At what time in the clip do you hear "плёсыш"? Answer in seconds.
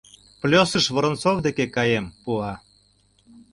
0.41-0.85